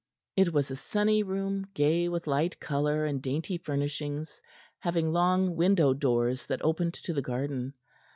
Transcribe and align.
It 0.35 0.51
was 0.51 0.71
a 0.71 0.75
sunny 0.75 1.21
room, 1.21 1.67
gay 1.75 2.09
with 2.09 2.25
light 2.25 2.59
color 2.59 3.05
and 3.05 3.21
dainty 3.21 3.55
furnishings, 3.59 4.41
having 4.79 5.13
long 5.13 5.55
window 5.55 5.93
doors 5.93 6.47
that 6.47 6.63
opened 6.63 6.95
to 6.95 7.13
the 7.13 7.21
garden. 7.21 7.75